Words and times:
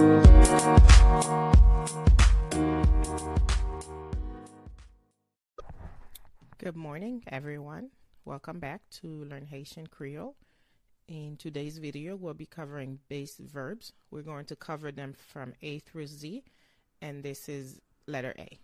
Good 0.00 0.24
morning, 6.74 7.22
everyone. 7.26 7.90
Welcome 8.24 8.60
back 8.60 8.80
to 9.02 9.24
Learn 9.24 9.44
Haitian 9.44 9.88
Creole. 9.88 10.36
In 11.06 11.36
today's 11.36 11.76
video, 11.76 12.16
we'll 12.16 12.32
be 12.32 12.46
covering 12.46 13.00
base 13.10 13.36
verbs. 13.36 13.92
We're 14.10 14.22
going 14.22 14.46
to 14.46 14.56
cover 14.56 14.90
them 14.90 15.12
from 15.12 15.52
A 15.60 15.80
through 15.80 16.06
Z, 16.06 16.44
and 17.02 17.22
this 17.22 17.50
is 17.50 17.82
letter 18.06 18.32
A. 18.38 18.58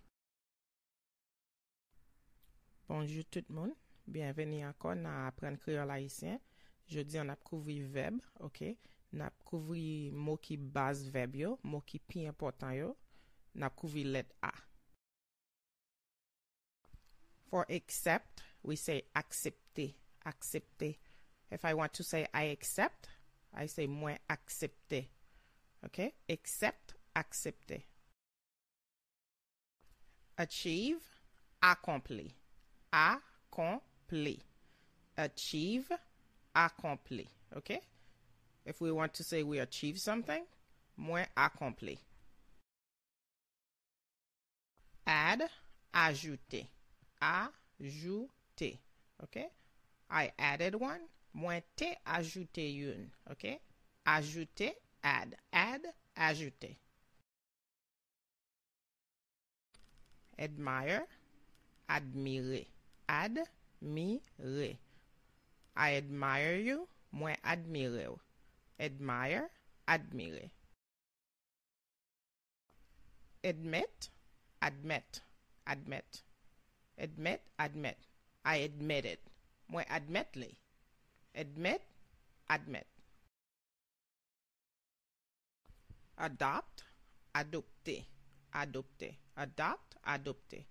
Bonjour 2.89 3.21
tout 3.29 3.45
le 3.47 3.55
monde. 3.55 3.75
Bienvenue 4.11 4.65
encore 4.65 4.95
dans 4.95 5.27
Apprendre 5.27 5.59
Créole 5.59 5.91
Haïtien. 5.91 6.39
Jeudi, 6.87 7.19
on 7.19 7.29
a 7.29 7.35
couvri 7.35 7.83
verbe, 7.83 8.21
ok? 8.39 8.75
Nap 9.15 9.33
kouvri 9.47 10.11
mou 10.11 10.39
ki 10.43 10.57
baz 10.57 11.05
veb 11.13 11.37
yo, 11.39 11.55
mou 11.63 11.83
ki 11.87 11.99
pi 12.03 12.25
important 12.27 12.75
yo. 12.75 12.93
Nap 13.55 13.75
kouvri 13.79 14.03
let 14.05 14.33
A. 14.43 14.51
For 17.49 17.65
accept, 17.69 18.43
we 18.63 18.75
say 18.75 19.03
aksepte. 19.15 19.93
Aksepte. 20.25 20.97
If 21.49 21.63
I 21.63 21.73
want 21.73 21.93
to 21.93 22.03
say 22.03 22.27
I 22.33 22.51
accept, 22.51 23.07
I 23.53 23.67
say 23.67 23.87
mwen 23.87 24.17
aksepte. 24.29 25.05
Ok? 25.85 26.11
Accept, 26.29 26.95
aksepte. 27.15 27.83
Achieve, 30.37 31.01
akompli. 31.63 32.33
Akompli. 32.91 34.41
Achieve, 35.17 35.97
akompli. 36.53 37.27
Ok? 37.55 37.79
If 38.67 38.81
we 38.81 38.91
want 38.91 39.13
to 39.13 39.23
say 39.23 39.43
we 39.43 39.59
achieve 39.59 39.97
something, 39.97 40.43
moi 40.97 41.23
accompli. 41.37 41.99
Add, 45.07 45.43
ajouter. 45.93 46.67
Ajouter. 47.21 48.77
Okay? 49.23 49.47
I 50.11 50.33
added 50.37 50.75
one. 50.75 50.99
Moi 51.33 51.61
te 51.77 51.95
ajouté 52.05 52.75
une. 52.75 53.09
Okay? 53.31 53.61
Ajouter, 54.05 54.73
add. 55.01 55.37
Add, 55.53 55.83
ajouter. 56.17 56.77
Admire, 60.37 61.07
admirer. 61.87 62.67
Admirer. 63.07 64.77
I 65.77 65.93
admire 65.93 66.55
you. 66.57 66.87
Moi 67.13 67.33
admire, 68.79 69.49
admire. 69.87 70.51
Admit, 73.43 74.09
admit, 74.61 75.21
admit. 75.65 76.23
Admit, 76.99 77.41
admit. 77.59 77.97
I 78.43 78.55
admit 78.57 79.05
it. 79.05 79.21
Mwen 79.71 79.85
admit 79.89 80.35
li. 80.35 80.57
Admit, 81.35 81.81
admit. 82.49 82.87
Adopt, 86.17 86.83
adopte, 87.35 88.05
adopte. 88.53 89.15
Adopt, 89.37 89.95
adopte. 90.07 90.65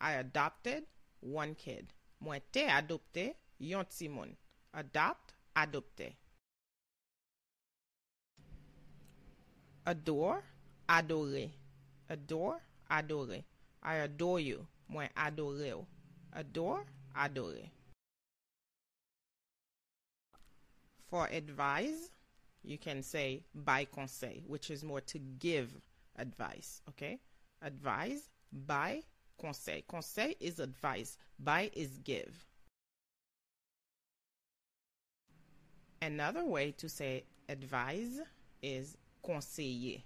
I 0.00 0.12
adopted 0.12 0.84
one 1.20 1.54
kid. 1.54 1.92
Mwen 2.24 2.40
te 2.52 2.66
adopte 2.66 3.34
yon 3.58 3.84
timon. 3.86 4.36
Adopt, 4.72 5.34
adopte. 5.54 6.14
Adore, 9.88 10.42
adorer. 10.86 11.48
Adore, 12.10 12.60
adorer. 12.90 13.42
I 13.82 13.94
adore 13.94 14.38
you. 14.38 14.66
Moi 14.86 15.08
adore 15.16 15.54
ou. 15.54 15.86
Adore, 16.34 16.84
adorer. 17.16 17.70
For 21.08 21.26
advice, 21.28 22.10
you 22.62 22.76
can 22.76 23.02
say 23.02 23.40
by 23.54 23.86
conseil, 23.86 24.42
which 24.46 24.70
is 24.70 24.84
more 24.84 25.00
to 25.00 25.18
give 25.38 25.70
advice. 26.18 26.82
Okay? 26.90 27.18
Advise 27.62 28.28
by 28.52 29.02
conseil. 29.40 29.80
Conseil 29.88 30.34
is 30.38 30.60
advice. 30.60 31.16
By 31.38 31.70
is 31.72 31.96
give. 32.04 32.44
Another 36.02 36.44
way 36.44 36.72
to 36.72 36.90
say 36.90 37.24
advise 37.48 38.20
is 38.60 38.98
konseye. 39.22 40.02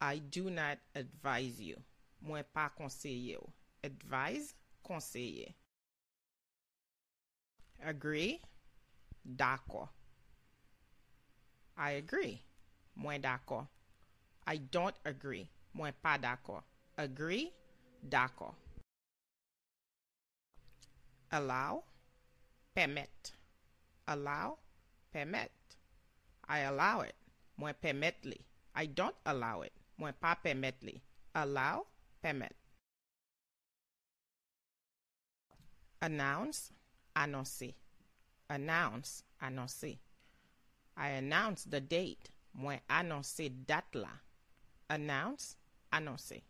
I 0.00 0.18
do 0.18 0.50
not 0.50 0.78
advise 0.94 1.60
you. 1.60 1.76
Mwen 2.22 2.44
pa 2.54 2.68
konseye 2.68 3.36
ou. 3.36 3.52
Advise, 3.82 4.54
konseye. 4.82 5.54
Agree, 7.82 8.40
dako. 9.24 9.88
I 11.76 11.90
agree. 11.92 12.42
Mwen 12.96 13.22
dako. 13.22 13.66
I 14.46 14.56
don't 14.58 14.96
agree. 15.04 15.48
Mwen 15.74 15.92
pa 16.02 16.16
dako. 16.18 16.62
Agree, 16.96 17.52
dako. 18.08 18.54
Allow, 21.32 21.82
permit. 22.74 23.32
Allow, 24.06 24.58
permit. 25.12 25.50
I 26.48 26.58
allow 26.60 27.00
it. 27.00 27.16
Moi 27.56 27.72
permetli. 27.72 28.38
I 28.74 28.86
don't 28.86 29.16
allow 29.24 29.62
it. 29.62 29.72
Moi 29.98 30.12
pas 30.12 30.36
permetli. 30.42 31.00
Allow, 31.34 31.86
permit. 32.22 32.54
Announce, 36.00 36.70
annoncer. 37.16 37.74
Announce, 38.48 39.24
annoncer. 39.40 39.98
I 40.96 41.08
announce 41.08 41.64
the 41.64 41.80
date. 41.80 42.30
Moi 42.52 42.80
annoncer 42.88 43.50
date 43.66 43.94
là. 43.94 44.10
Announce, 44.90 45.56
annoncer. 45.92 46.42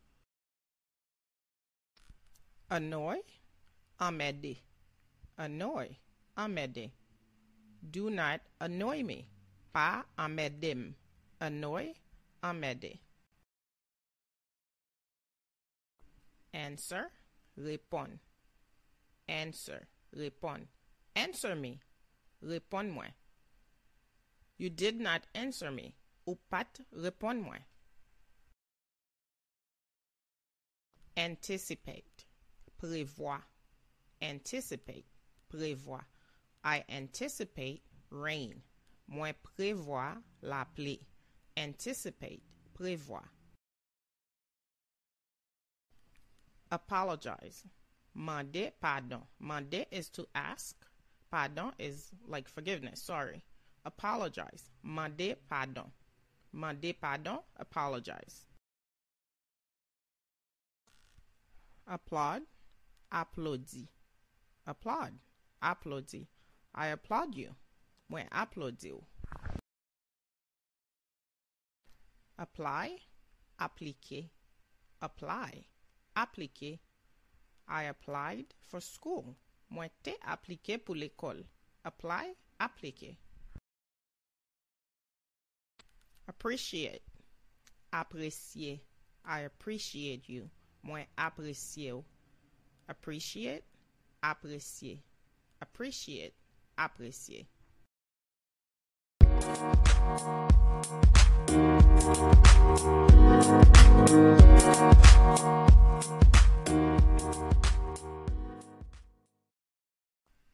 Annoy, 2.70 3.19
emmerder. 4.00 4.56
Annoy, 5.38 5.97
emmerder. 6.37 6.91
Do 7.91 8.10
not 8.10 8.41
annoy 8.60 9.03
me. 9.03 9.26
Pas 9.75 10.05
emmerder. 10.17 10.95
Annoy, 11.41 11.93
emmerder. 12.45 13.01
Answer, 16.55 17.11
répondre. 17.57 18.21
Answer, 19.29 19.81
répondre. 20.12 20.69
Answer 21.17 21.57
me. 21.57 21.81
Réponds-moi. 22.41 23.07
You 24.59 24.71
did 24.71 25.01
not 25.01 25.27
answer 25.35 25.73
me. 25.73 25.95
Ou 26.29 26.39
pat 26.49 26.79
réponds-moi. 26.93 27.59
Anticipate. 31.17 32.25
Prévoir. 32.79 33.43
Anticipate. 34.23 35.05
Prévoir. 35.49 36.05
I 36.62 36.85
anticipate 36.89 37.83
rain. 38.11 38.62
Mwen 39.09 39.34
prevoa 39.42 40.22
la 40.42 40.65
pli. 40.65 41.06
Anticipate, 41.56 42.42
prevoa. 42.75 43.28
Apologize. 46.70 47.64
Mande 48.14 48.72
pardon. 48.81 49.22
Mande 49.38 49.87
is 49.91 50.09
to 50.10 50.26
ask. 50.34 50.87
Pardon 51.31 51.72
is 51.78 52.10
like 52.26 52.48
forgiveness, 52.48 53.02
sorry. 53.02 53.43
Apologize. 53.84 54.70
Mande 54.82 55.37
pardon. 55.49 55.90
Mande 56.52 56.94
pardon, 57.00 57.38
apologize. 57.56 58.46
Applaud. 61.87 62.43
Applaudi. 63.12 63.88
Applaud. 64.67 65.12
Applaudi. 65.62 66.26
I 66.75 66.87
applaud 66.88 67.34
you. 67.34 67.55
Mwen 68.11 68.29
aplodi 68.31 68.91
ou. 68.93 69.03
Apply, 72.39 72.99
aplike. 73.59 74.31
Apply, 75.01 75.65
aplike. 76.17 76.79
I 77.69 77.83
applied 77.85 78.47
for 78.69 78.81
school. 78.81 79.35
Mwen 79.71 79.91
te 80.03 80.15
aplike 80.35 80.79
pou 80.85 80.95
l'ekol. 80.95 81.41
Apply, 81.85 82.35
aplike. 82.61 83.17
Appreciate. 86.29 87.03
Apresye. 87.93 88.81
I 89.25 89.41
appreciate 89.41 90.29
you. 90.29 90.51
Mwen 90.83 91.06
apresye 91.17 91.93
ou. 91.93 92.05
Appreciate. 92.89 93.65
Apresye. 94.23 94.99
Appreciate. 95.62 96.35
Apresye. 96.79 97.47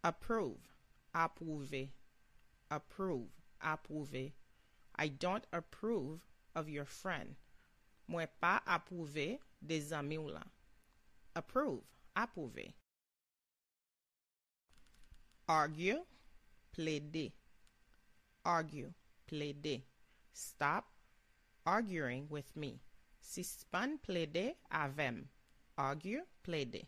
Approve, 0.03 0.57
approuver, 1.15 1.89
approve, 2.71 3.29
approuver. 3.65 4.33
I 4.97 5.09
don't 5.09 5.45
approve 5.53 6.21
of 6.55 6.69
your 6.69 6.85
friend. 6.85 7.37
Mwen 8.09 8.29
pa 8.41 8.61
approuver 8.67 9.39
de 9.61 9.81
zami 9.81 10.19
ou 10.19 10.31
la. 10.31 10.43
Approve, 11.37 11.83
approuver. 12.17 12.75
Argue, 15.49 16.05
plaider. 16.73 17.33
Argue, 18.45 18.93
plaider. 19.31 19.83
Stop 20.33 20.87
arguing 21.67 22.27
with 22.29 22.57
me. 22.57 22.81
Sispan 23.23 23.99
plaider 24.07 24.55
avem. 24.73 25.25
Argue, 25.77 26.23
plaider. 26.43 26.87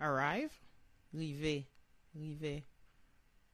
Arrive, 0.00 0.50
rive, 1.12 1.64
rive. 2.14 2.62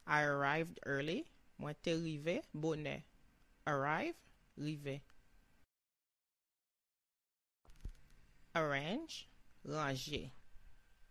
I 0.07 0.23
arrived 0.23 0.81
early. 0.87 1.27
Mwen 1.61 1.75
te 1.83 1.93
rive, 1.95 2.43
bonne. 2.55 3.03
Arrive, 3.67 4.15
rive. 4.57 5.01
Arrange, 8.55 9.29
ranger. 9.65 10.31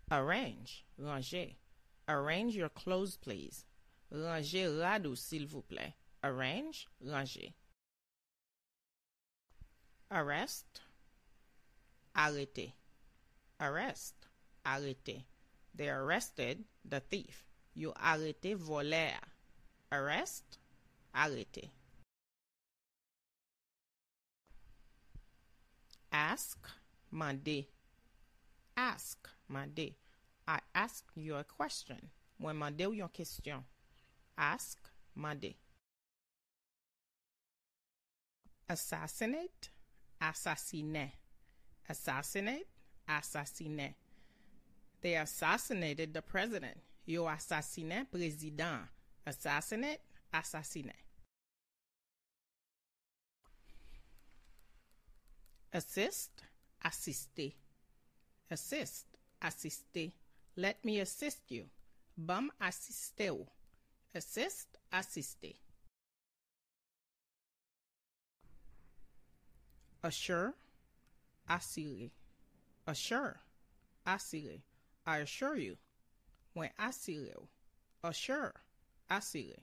Arrange, 0.10 0.86
ranger. 0.98 1.52
Arrange 2.08 2.56
your 2.56 2.70
clothes, 2.70 3.18
please. 3.18 3.66
Ranger 4.12 4.70
rado, 4.70 5.16
s'il 5.16 5.46
vous 5.46 5.64
plaît. 5.64 5.94
Arrange, 6.24 6.88
ranger. 7.02 7.54
Arrest, 10.10 10.82
arrêter. 12.16 12.74
Arrest, 13.60 14.14
arrêter. 14.66 15.26
They 15.76 15.90
arrested 15.90 16.64
the 16.86 17.02
thief. 17.02 17.46
Yo 17.74 17.92
arrêté 17.94 18.56
voleur. 18.56 19.20
Arrest, 19.92 20.58
arrêter. 21.14 21.70
Ask, 26.12 26.58
Mande. 27.12 27.68
Ask, 28.76 29.30
mande. 29.48 29.96
I 30.48 30.60
ask 30.74 31.04
you 31.16 31.36
a 31.36 31.44
question. 31.44 32.10
Mwen 32.40 32.56
mande 32.56 32.86
ou 32.88 32.94
yon 32.96 33.10
kestyon. 33.12 33.64
Ask, 34.38 34.78
mande. 35.16 35.56
Assassinate, 38.70 39.70
asasine. 40.22 41.12
Assassinate, 41.90 42.68
asasine. 43.10 43.94
They 45.02 45.16
assassinated 45.16 46.14
the 46.14 46.22
president. 46.22 46.78
Yo 47.06 47.26
asasine, 47.26 48.06
prezident. 48.12 48.88
Assassinate, 49.26 50.00
asasine. 50.34 50.94
Assist, 55.74 56.44
asiste. 56.84 57.54
Assist, 58.50 59.06
asiste. 59.42 60.14
Let 60.60 60.84
me 60.84 61.00
assist 61.00 61.52
you. 61.52 61.66
Bam 62.18 62.50
assiste 62.60 63.30
ou. 63.30 63.46
Assist, 64.16 64.80
assiste. 64.92 65.56
Assure, 70.04 70.56
assurer. 71.48 72.10
Assure, 72.88 73.40
assurer. 74.08 74.62
I 75.06 75.18
assure 75.20 75.58
you. 75.58 75.78
Mwen 76.56 76.72
asire 76.80 77.36
ou. 77.38 77.48
Assure, 78.04 78.56
asire. 79.12 79.62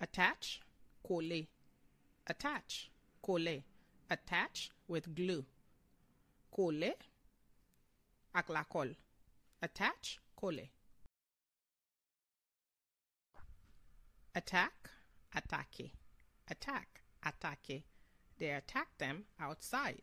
Attach, 0.00 0.60
coller. 1.02 1.48
Attach, 2.24 2.88
coller. 3.20 3.64
Attach 4.08 4.70
with 4.86 5.12
glue. 5.12 5.44
Coller 6.54 6.94
ak 8.38 8.48
la 8.50 8.62
colle. 8.62 8.94
Attach, 9.60 10.20
coller. 10.36 10.70
Attack, 14.34 14.90
attaquer. 15.34 15.90
Attack, 16.48 17.02
attaquer. 17.26 17.82
They 18.38 18.50
attack 18.50 18.96
them 18.98 19.24
outside. 19.40 20.02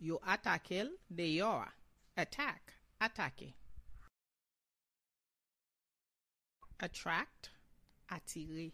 You 0.00 0.18
attack 0.26 0.72
el 0.72 0.88
dehors. 1.14 1.68
Attack, 2.16 2.72
attaquer. 3.00 3.52
Attract, 6.80 7.50
attirer. 8.10 8.72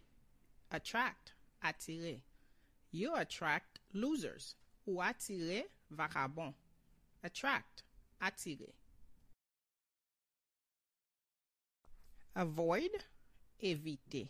Attract, 0.70 1.32
attirer. 1.62 2.20
You 2.92 3.14
attract 3.16 3.80
losers. 3.92 4.54
Ou 4.88 5.02
attirer 5.02 5.64
vagabond. 5.90 6.54
Attract, 7.22 7.82
attirer. 8.22 8.72
Avoid, 12.36 12.90
éviter. 13.62 14.28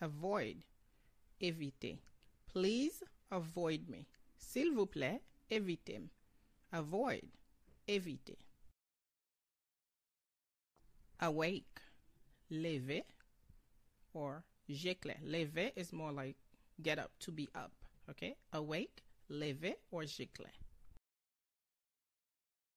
Avoid, 0.00 0.64
éviter. 1.40 2.00
Please 2.52 3.04
avoid 3.30 3.88
me. 3.88 4.04
S'il 4.36 4.74
vous 4.74 4.86
plaît, 4.86 5.20
évitez-moi. 5.48 6.10
Avoid, 6.72 7.28
éviter. 7.86 8.36
Awake, 11.20 11.80
lever, 12.50 13.04
or 14.12 14.42
j'éclaire. 14.68 15.20
Lever 15.22 15.70
is 15.76 15.92
more 15.92 16.10
like 16.10 16.36
get 16.82 16.98
up, 16.98 17.12
to 17.20 17.30
be 17.30 17.48
up. 17.54 17.70
Okay? 18.10 18.34
Awake, 18.52 19.04
lever, 19.28 19.74
or 19.92 20.02
j'éclaire. 20.02 20.58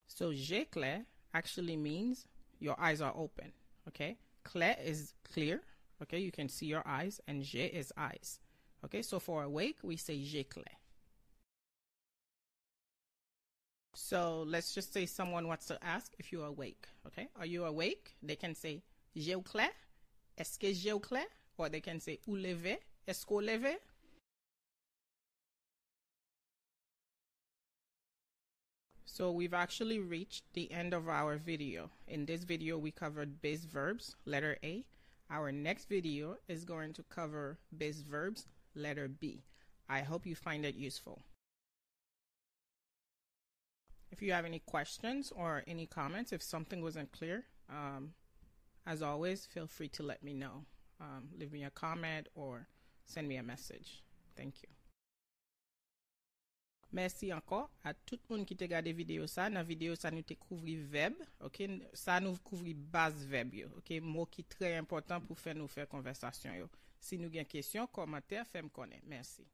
So 0.06 0.32
j'éclaire 0.32 1.06
actually 1.34 1.76
means 1.76 2.28
your 2.60 2.80
eyes 2.80 3.02
are 3.02 3.14
open. 3.16 3.52
Okay? 3.88 4.20
Clair 4.44 4.78
is 4.84 5.14
clear. 5.32 5.62
Okay? 6.02 6.20
You 6.20 6.32
can 6.32 6.50
see 6.50 6.66
your 6.66 6.84
eyes, 6.86 7.22
and 7.28 7.44
je 7.44 7.66
is 7.66 7.92
eyes. 7.98 8.40
Okay? 8.86 9.02
So 9.02 9.20
for 9.20 9.44
awake, 9.44 9.78
we 9.84 9.98
say 9.98 10.20
j'éclaire. 10.20 10.78
So 13.96 14.44
let's 14.48 14.74
just 14.74 14.92
say 14.92 15.06
someone 15.06 15.48
wants 15.48 15.66
to 15.68 15.78
ask 15.84 16.14
if 16.18 16.32
you're 16.32 16.48
awake. 16.48 16.88
Okay? 17.08 17.28
Are 17.38 17.46
you 17.46 17.66
awake? 17.66 18.16
They 18.24 18.36
can 18.36 18.56
say 18.56 18.82
j'ai 19.16 19.36
au 19.36 19.42
clair. 19.42 19.70
Est-ce 20.38 20.58
que 20.58 20.92
au 20.92 21.00
clair? 21.00 21.26
Or 21.58 21.70
they 21.70 21.82
can 21.82 22.00
say 22.00 22.20
ou 22.28 22.36
levé. 22.36 22.78
Est-ce 23.08 23.26
qu'au 23.26 23.42
levé? 23.42 23.76
So 29.06 29.32
we've 29.32 29.54
actually 29.54 30.00
reached 30.00 30.44
the 30.54 30.72
end 30.72 30.94
of 30.94 31.08
our 31.08 31.38
video. 31.38 31.90
In 32.08 32.26
this 32.26 32.44
video, 32.44 32.78
we 32.78 32.92
covered 32.92 33.42
base 33.42 33.66
verbs, 33.66 34.16
letter 34.26 34.58
A. 34.64 34.86
Our 35.30 35.52
next 35.52 35.90
video 35.90 36.38
is 36.48 36.64
going 36.66 36.94
to 36.94 37.04
cover 37.04 37.58
base 37.78 38.02
verbs, 38.02 38.48
letter 38.76 39.08
B. 39.08 39.44
I 39.90 40.02
hope 40.02 40.26
you 40.26 40.36
find 40.36 40.66
it 40.66 40.76
useful. 40.76 41.22
If 44.12 44.22
you 44.22 44.32
have 44.32 44.46
any 44.46 44.60
questions 44.60 45.32
or 45.36 45.64
any 45.68 45.86
comments, 45.86 46.32
if 46.32 46.42
something 46.42 46.82
wasn't 46.82 47.12
clear, 47.12 47.46
um, 47.70 48.14
as 48.86 49.02
always, 49.02 49.46
feel 49.46 49.68
free 49.68 49.90
to 49.90 50.04
let 50.04 50.24
me 50.24 50.34
know. 50.34 50.66
Um, 51.02 51.30
leave 51.38 51.52
me 51.52 51.64
a 51.64 51.70
comment 51.70 52.28
or 52.36 52.68
send 53.06 53.28
me 53.28 53.38
a 53.38 53.44
message. 53.44 54.04
Thank 54.38 54.62
you. 54.62 54.73
Mersi 56.94 57.32
anko 57.34 57.64
a 57.82 57.92
tout 58.06 58.22
moun 58.30 58.44
ki 58.46 58.54
te 58.54 58.68
gade 58.70 58.92
video 58.94 59.26
sa. 59.26 59.48
Nan 59.50 59.66
video 59.66 59.96
sa 59.98 60.12
nou 60.14 60.22
te 60.22 60.38
kouvri 60.38 60.76
veb. 60.78 61.18
Ok, 61.42 61.64
sa 61.98 62.20
nou 62.22 62.38
kouvri 62.46 62.76
baz 62.94 63.26
veb 63.32 63.58
yo. 63.64 63.72
Ok, 63.82 63.98
mou 64.06 64.30
ki 64.30 64.46
tre 64.46 64.76
important 64.78 65.26
pou 65.26 65.34
fè 65.34 65.58
nou 65.58 65.72
fè 65.72 65.88
konversasyon 65.90 66.62
yo. 66.62 66.70
Si 67.04 67.18
nou 67.18 67.34
gen 67.34 67.50
kesyon, 67.50 67.90
komantè, 67.92 68.46
fèm 68.54 68.70
konè. 68.72 69.02
Mersi. 69.10 69.42
Mersi. 69.42 69.54